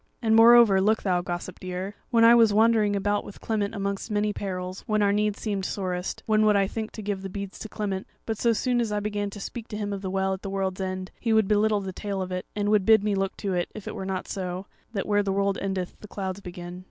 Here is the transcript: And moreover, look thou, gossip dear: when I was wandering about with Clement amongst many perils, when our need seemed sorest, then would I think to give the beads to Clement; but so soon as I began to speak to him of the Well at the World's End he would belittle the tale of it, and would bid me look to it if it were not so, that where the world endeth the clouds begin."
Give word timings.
And 0.19 0.35
moreover, 0.35 0.81
look 0.81 1.03
thou, 1.03 1.21
gossip 1.21 1.59
dear: 1.59 1.93
when 2.09 2.23
I 2.23 2.33
was 2.33 2.51
wandering 2.51 2.95
about 2.95 3.23
with 3.23 3.39
Clement 3.39 3.75
amongst 3.75 4.09
many 4.09 4.33
perils, 4.33 4.81
when 4.87 5.03
our 5.03 5.13
need 5.13 5.37
seemed 5.37 5.63
sorest, 5.63 6.23
then 6.27 6.43
would 6.43 6.55
I 6.55 6.65
think 6.65 6.89
to 6.93 7.03
give 7.03 7.21
the 7.21 7.29
beads 7.29 7.59
to 7.59 7.69
Clement; 7.69 8.07
but 8.25 8.39
so 8.39 8.51
soon 8.51 8.81
as 8.81 8.91
I 8.91 8.99
began 8.99 9.29
to 9.29 9.39
speak 9.39 9.67
to 9.67 9.77
him 9.77 9.93
of 9.93 10.01
the 10.01 10.09
Well 10.09 10.33
at 10.33 10.41
the 10.41 10.49
World's 10.49 10.81
End 10.81 11.11
he 11.19 11.33
would 11.33 11.47
belittle 11.47 11.81
the 11.81 11.93
tale 11.93 12.19
of 12.23 12.31
it, 12.31 12.47
and 12.55 12.69
would 12.69 12.83
bid 12.83 13.03
me 13.03 13.13
look 13.13 13.37
to 13.37 13.53
it 13.53 13.69
if 13.75 13.87
it 13.87 13.93
were 13.93 14.03
not 14.07 14.27
so, 14.27 14.65
that 14.91 15.05
where 15.05 15.21
the 15.21 15.31
world 15.31 15.59
endeth 15.59 15.99
the 15.99 16.07
clouds 16.07 16.39
begin." 16.41 16.79